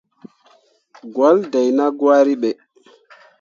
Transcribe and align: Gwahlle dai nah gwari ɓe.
Gwahlle 1.13 1.47
dai 1.51 1.69
nah 1.75 1.91
gwari 1.99 2.33
ɓe. 2.41 2.49